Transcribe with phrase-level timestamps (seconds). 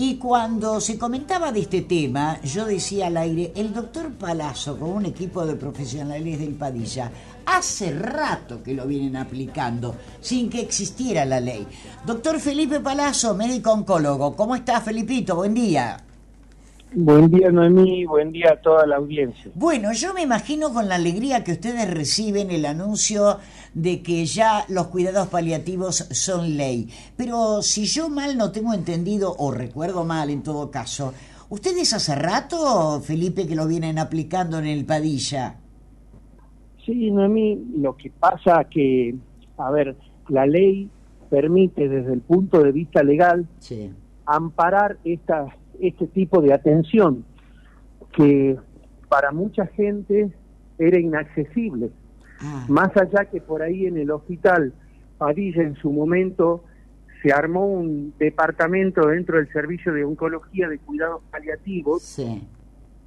[0.00, 4.90] Y cuando se comentaba de este tema, yo decía al aire, el doctor Palazzo con
[4.90, 7.10] un equipo de profesionales del Padilla,
[7.44, 11.66] hace rato que lo vienen aplicando, sin que existiera la ley.
[12.06, 15.34] Doctor Felipe Palazzo, médico oncólogo, ¿cómo está Felipito?
[15.34, 16.04] Buen día.
[16.94, 19.50] Buen día Noemí, buen día a toda la audiencia.
[19.54, 23.38] Bueno, yo me imagino con la alegría que ustedes reciben el anuncio
[23.74, 26.88] de que ya los cuidados paliativos son ley.
[27.14, 31.12] Pero si yo mal no tengo entendido, o recuerdo mal en todo caso,
[31.50, 35.56] ¿ustedes hace rato, Felipe, que lo vienen aplicando en el Padilla?
[36.86, 39.14] Sí, Noemí, lo que pasa que,
[39.58, 39.94] a ver,
[40.28, 40.88] la ley
[41.28, 43.46] permite desde el punto de vista legal
[44.24, 47.24] amparar estas este tipo de atención
[48.12, 48.56] que
[49.08, 50.32] para mucha gente
[50.78, 51.90] era inaccesible.
[52.40, 52.66] Ah.
[52.68, 54.72] Más allá que por ahí en el hospital
[55.18, 56.64] Padilla en su momento
[57.22, 62.20] se armó un departamento dentro del servicio de oncología de cuidados paliativos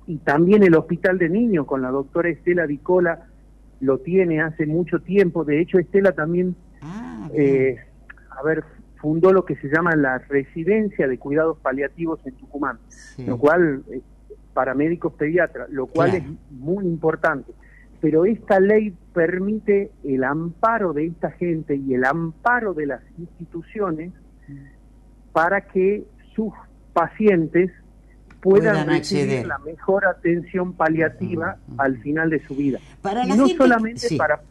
[0.07, 3.27] y también el hospital de niños con la doctora Estela Vicola
[3.79, 5.45] lo tiene hace mucho tiempo.
[5.45, 7.77] De hecho, Estela también, ah, eh,
[8.29, 8.63] a ver,
[9.01, 12.77] fundó lo que se llama la residencia de cuidados paliativos en Tucumán,
[13.25, 14.01] lo cual, eh,
[14.53, 17.51] para médicos pediatras, lo cual es muy importante.
[17.99, 24.11] Pero esta ley permite el amparo de esta gente y el amparo de las instituciones
[25.33, 26.05] para que
[26.35, 26.53] sus
[26.93, 27.71] pacientes
[28.41, 32.79] puedan, recibir la mejor atención paliativa al final de su vida.
[33.01, 34.41] Para y no solamente para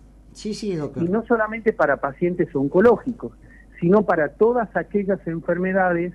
[0.45, 3.33] y no solamente para pacientes oncológicos,
[3.81, 6.13] sino para todas aquellas enfermedades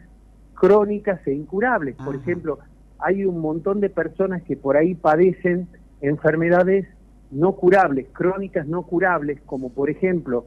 [0.53, 1.95] crónicas e incurables.
[1.95, 2.59] Por ejemplo,
[2.99, 5.67] hay un montón de personas que por ahí padecen
[6.02, 6.88] enfermedades
[7.31, 10.45] no curables, crónicas no curables, como por ejemplo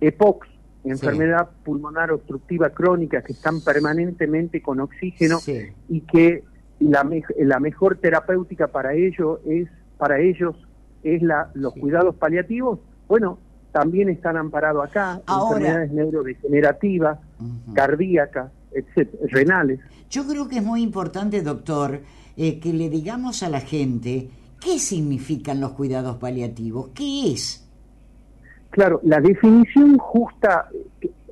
[0.00, 0.46] EPOX,
[0.84, 5.38] enfermedad pulmonar obstructiva crónica, que están permanentemente con oxígeno
[5.88, 6.44] y que
[6.78, 7.08] la,
[7.38, 10.54] la mejor terapéutica para ello es para ellos
[11.02, 12.78] es la, los cuidados paliativos.
[13.08, 13.38] Bueno,
[13.72, 17.18] también están amparados acá, enfermedades neurodegenerativas,
[17.74, 18.50] cardíacas,
[19.30, 19.80] renales.
[20.10, 22.00] Yo creo que es muy importante, doctor,
[22.36, 24.30] eh, que le digamos a la gente
[24.60, 27.68] qué significan los cuidados paliativos, qué es.
[28.70, 30.68] Claro, la definición justa,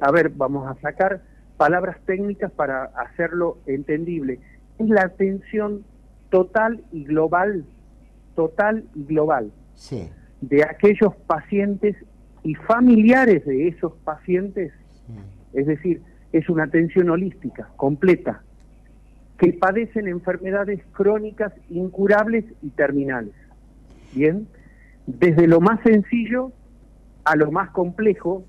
[0.00, 1.22] a ver, vamos a sacar
[1.56, 4.40] palabras técnicas para hacerlo entendible,
[4.78, 5.84] es la atención
[6.30, 7.64] total y global,
[8.34, 9.52] total y global,
[10.40, 11.96] de aquellos pacientes
[12.46, 14.72] y familiares de esos pacientes,
[15.52, 18.44] es decir, es una atención holística, completa,
[19.36, 23.34] que padecen enfermedades crónicas, incurables y terminales.
[24.14, 24.46] Bien,
[25.08, 26.52] desde lo más sencillo
[27.24, 28.44] a lo más complejo,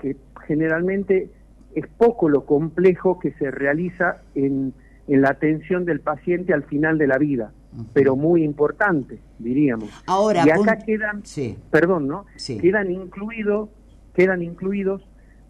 [0.00, 1.28] que generalmente
[1.74, 4.72] es poco lo complejo que se realiza en,
[5.08, 7.52] en la atención del paciente al final de la vida
[7.92, 9.90] pero muy importante, diríamos.
[10.06, 11.22] Ahora, y acá quedan,
[11.70, 12.26] perdón, ¿no?
[12.60, 13.70] Quedan incluidos,
[14.14, 15.02] quedan incluidos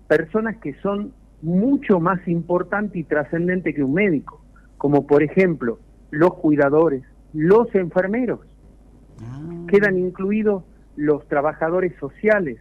[0.07, 4.41] personas que son mucho más importantes y trascendentes que un médico,
[4.79, 5.79] como por ejemplo
[6.11, 7.03] los cuidadores,
[7.33, 8.41] los enfermeros.
[9.21, 9.41] Ah.
[9.69, 10.65] Quedan incluidos
[10.97, 12.59] los trabajadores sociales,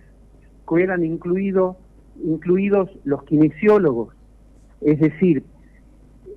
[0.67, 1.77] quedan incluidos
[2.23, 4.15] incluidos los kinesiólogos.
[4.81, 5.43] Es decir,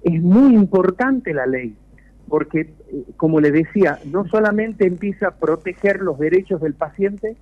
[0.03, 1.77] es muy importante la ley
[2.29, 7.37] porque, eh, como le decía, no solamente empieza a proteger los derechos del paciente,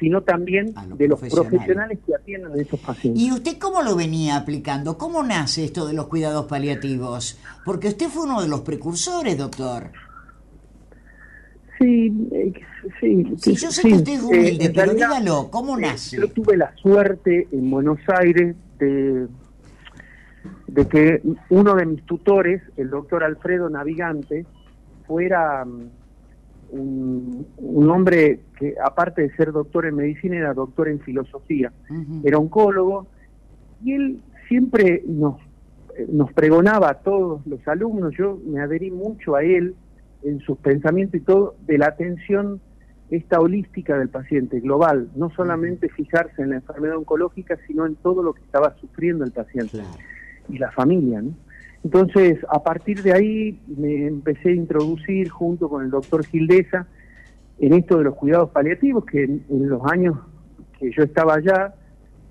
[0.00, 3.22] sino también de los profesionales que atienden a esos pacientes.
[3.22, 4.98] ¿Y usted cómo lo venía aplicando?
[4.98, 7.38] ¿Cómo nace esto de los cuidados paliativos?
[7.64, 9.90] Porque usted fue uno de los precursores, doctor.
[11.78, 12.52] Sí, eh,
[13.00, 13.34] sí.
[13.38, 16.16] Sí, yo sé que usted es eh, humilde, pero dígalo, ¿cómo nace?
[16.16, 19.26] Yo tuve la suerte en Buenos Aires de
[20.66, 24.46] de que uno de mis tutores, el doctor Alfredo Navigante,
[25.06, 25.88] fuera mm,
[26.72, 31.72] un, hombre que aparte de ser doctor en medicina era doctor en filosofía,
[32.24, 33.06] era oncólogo,
[33.82, 35.36] y él siempre nos,
[36.08, 39.74] nos pregonaba a todos los alumnos, yo me adherí mucho a él
[40.22, 42.60] en sus pensamientos y todo, de la atención
[43.10, 48.22] esta holística del paciente, global, no solamente fijarse en la enfermedad oncológica, sino en todo
[48.22, 49.82] lo que estaba sufriendo el paciente
[50.48, 51.22] y la familia.
[51.22, 51.32] ¿no?
[51.84, 56.86] Entonces, a partir de ahí me empecé a introducir junto con el doctor Gildesa
[57.58, 60.16] en esto de los cuidados paliativos, que en, los años
[60.78, 61.74] que yo estaba allá,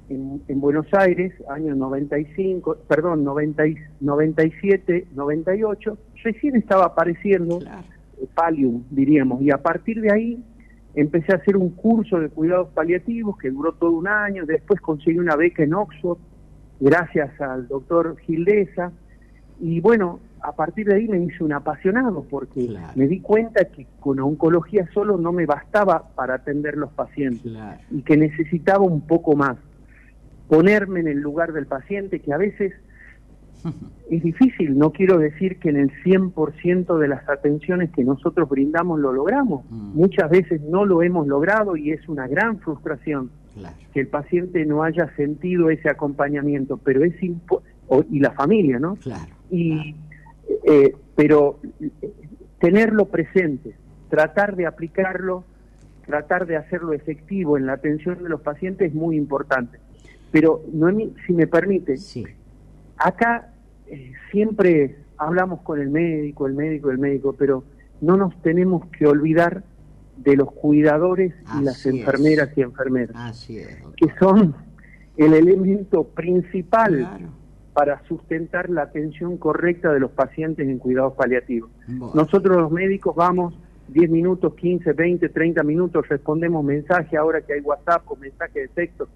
[0.10, 3.64] en, Buenos Aires, años 95, perdón, 90,
[4.02, 7.60] 97, 98, recién estaba apareciendo
[8.20, 10.44] el Palium, diríamos, y a partir de ahí
[10.96, 15.18] empecé a hacer un curso de cuidados paliativos que duró todo un año, después conseguí
[15.20, 16.18] una beca en Oxford,
[16.80, 18.92] gracias al doctor Gildesa,
[19.60, 22.92] Y bueno, a partir de ahí me hice un apasionado porque Claro.
[22.96, 27.80] me di cuenta que con oncología solo no me bastaba para atender los pacientes Claro.
[27.92, 29.58] y que necesitaba un poco más.
[30.50, 32.74] Ponerme en el lugar del paciente, que a veces
[34.10, 39.00] es difícil, no quiero decir que en el 100% de las atenciones que nosotros brindamos
[39.00, 39.64] lo logramos.
[39.70, 39.94] Mm.
[39.96, 43.76] Muchas veces no lo hemos logrado y es una gran frustración Claro.
[43.94, 47.14] que el paciente no haya sentido ese acompañamiento, pero es
[47.88, 48.96] o- y la familia, ¿no?
[48.96, 49.32] Claro.
[49.52, 49.96] y
[50.66, 51.60] eh, pero
[52.60, 53.76] tenerlo presente,
[54.10, 55.44] tratar de aplicarlo,
[56.06, 59.78] tratar de hacerlo efectivo en la atención de los pacientes es muy importante.
[60.32, 62.26] Pero Noemí, si me permite, Sí.
[62.98, 63.50] acá
[63.88, 67.64] eh, siempre hablamos con el médico, el médico, el médico, pero
[68.02, 69.64] no nos tenemos que olvidar
[70.24, 71.94] de los cuidadores y las es.
[71.94, 73.78] enfermeras y enfermeras, Así es.
[73.98, 74.56] que son
[75.18, 77.28] el elemento principal Claro.
[77.74, 81.70] para sustentar la atención correcta de los pacientes en cuidados paliativos.
[81.88, 82.14] Bueno.
[82.16, 83.54] Nosotros los médicos vamos
[83.90, 88.68] 10 minutos, 15, 20, 30 minutos, respondemos mensajes ahora que hay WhatsApp o mensaje de
[88.70, 89.08] texto,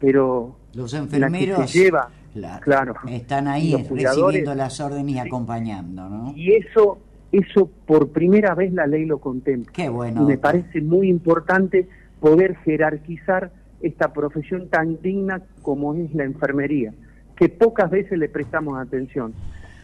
[0.00, 4.80] pero Los la enfermeros que se lleva, claro, claro, están ahí los cuidadores, recibiendo las
[4.80, 6.32] órdenes y acompañando, ¿no?
[6.36, 6.98] y eso,
[7.38, 9.72] eso por primera vez la ley lo contempla.
[9.72, 10.22] Qué bueno.
[10.22, 11.88] y me parece muy importante
[12.20, 13.50] poder jerarquizar
[13.82, 16.92] esta profesión tan digna como es la enfermería,
[17.36, 19.34] que pocas veces le prestamos atención,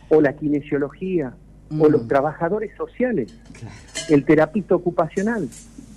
[0.08, 1.35] o la kinesiología,
[1.70, 1.93] o Mm.
[1.93, 3.75] los trabajadores sociales, Claro.
[4.08, 5.49] el terapista ocupacional,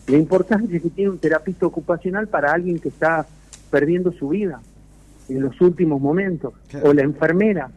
[0.07, 3.25] la importancia que tiene un terapista ocupacional para alguien que está
[3.71, 4.59] perdiendo su vida
[5.29, 6.89] en los últimos momentos, Claro.
[6.89, 7.71] o la enfermera,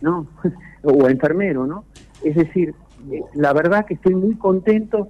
[0.00, 0.26] ¿no?
[0.82, 1.84] o enfermero, ¿no?
[2.24, 2.74] Es decir,
[3.34, 5.08] la verdad que estoy muy contento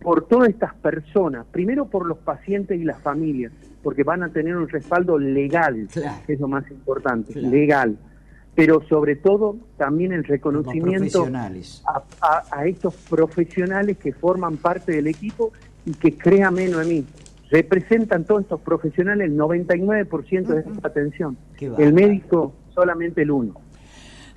[0.00, 3.52] por todas estas personas, primero por los pacientes y las familias,
[3.82, 6.18] porque van a tener un respaldo legal, Claro.
[6.26, 7.48] que es lo más importante, Claro.
[7.50, 7.96] legal,
[8.54, 11.26] pero sobre todo también el reconocimiento
[11.86, 15.52] a, a- a estos profesionales que forman parte del equipo
[15.84, 17.04] y que créame Noemí,
[17.50, 21.36] representan todos estos profesionales el 99% de esta atención.
[21.78, 23.54] El médico solamente el uno.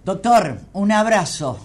[0.05, 1.57] Doctor, un abrazo.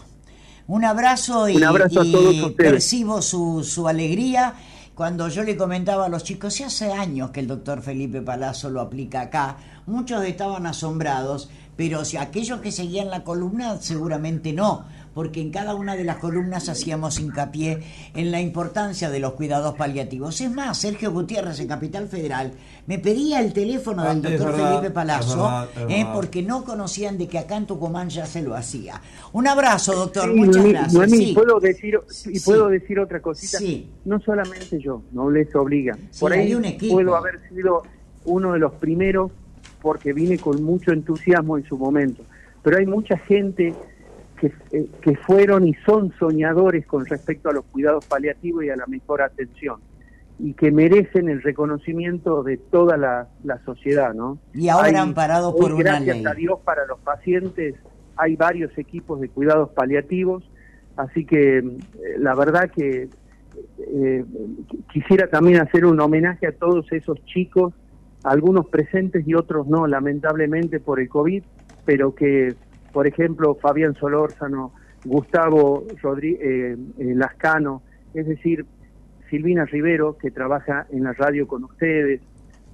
[0.66, 2.72] Un abrazo y, Un abrazo a y todos ustedes.
[2.72, 4.54] percibo su, su alegría.
[4.94, 8.70] Cuando yo le comentaba a los chicos, si hace años que el doctor Felipe Palazzo
[8.70, 9.56] lo aplica acá,
[9.86, 14.84] muchos estaban asombrados, pero si aquellos que seguían la columna seguramente no,
[15.14, 17.78] porque en cada una de las columnas hacíamos hincapié
[18.14, 20.40] en la importancia de los cuidados paliativos.
[20.40, 22.52] Es más, Sergio Gutiérrez en Capital Federal
[22.86, 26.08] me pedía el teléfono Ah, del es doctor verdad, Felipe es Palazzo, verdad, es eh,
[26.12, 29.00] porque no conocían de que acá en Tucumán ya se lo hacía.
[29.32, 30.92] Un abrazo, doctor, Sí, muchas gracias.
[30.94, 31.32] Noemí, Sí.
[31.34, 31.98] ¿puedo decir,
[32.30, 32.40] y Sí.
[32.44, 33.58] puedo decir otra cosita?
[33.58, 33.88] Sí.
[34.04, 35.94] No solamente yo, no les obliga.
[36.10, 36.94] Sí, Por ahí hay un equipo.
[36.94, 37.82] puedo haber sido
[38.24, 39.30] uno de los primeros
[39.80, 42.22] porque vine con mucho entusiasmo en su momento.
[42.62, 43.74] Pero hay mucha gente
[44.48, 48.76] que, eh, que fueron y son soñadores con respecto a los cuidados paliativos y a
[48.76, 49.80] la mejor atención
[50.38, 54.38] y que merecen el reconocimiento de toda la, la sociedad, ¿no?
[54.52, 56.26] Y ahora Hay- amparados por hoy, una gracias ley.
[56.26, 57.74] a Dios para los pacientes
[58.16, 60.42] hay varios equipos de cuidados paliativos,
[60.96, 61.62] así que eh,
[62.18, 63.08] la verdad que
[63.78, 64.24] eh,
[64.92, 67.72] quisiera también hacer un homenaje a todos esos chicos,
[68.24, 71.42] algunos presentes y otros no, lamentablemente por el COVID,
[71.84, 72.54] pero que,
[72.94, 74.72] por ejemplo, Fabián Solórzano,
[75.04, 75.84] Gustavo
[76.22, 77.82] eh, eh, Lascano,
[78.14, 78.64] es decir,
[79.28, 82.20] Silvina Rivero, que trabaja en la radio con ustedes,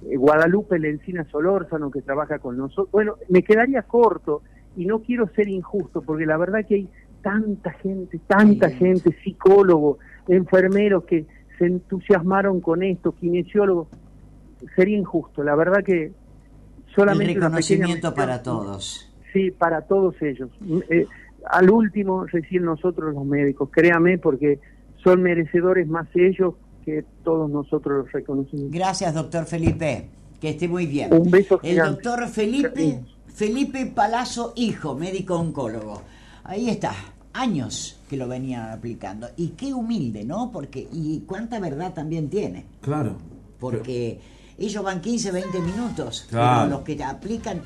[0.07, 2.91] eh, Guadalupe Lencina Solórzano, que trabaja con nosotros.
[2.91, 4.43] Bueno, me quedaría corto
[4.77, 6.89] y no quiero ser injusto, porque la verdad que hay
[7.23, 8.75] tanta gente, tanta Sí.
[8.75, 9.97] gente, psicólogos,
[10.27, 11.25] enfermeros que
[11.57, 13.87] se entusiasmaron con esto, kinesiólogos.
[14.75, 16.13] Sería injusto, la verdad que El
[16.95, 19.10] solamente una pequeña reconocimiento para todos.
[19.33, 20.49] Sí, para todos ellos.
[20.89, 21.05] Eh,
[21.49, 24.59] al último, recién nosotros los médicos, créame, porque
[25.03, 26.53] son merecedores más ellos
[26.85, 28.71] que todos nosotros los reconocemos.
[28.71, 30.09] Gracias, doctor Felipe.
[30.39, 31.13] Que esté muy bien.
[31.13, 31.91] Un beso El gigante.
[31.91, 32.99] doctor Felipe.
[33.27, 36.01] Felipe Palazzo, hijo, médico oncólogo.
[36.43, 36.91] Ahí está,
[37.33, 39.27] años que lo venía aplicando.
[39.37, 40.51] Y qué humilde, ¿no?
[40.51, 42.65] Porque, y cuánta verdad también tiene.
[42.81, 43.15] Claro.
[43.59, 44.19] Porque
[44.57, 46.61] ellos van 15, 20 minutos, Claro.
[46.65, 47.65] pero los que aplican todo.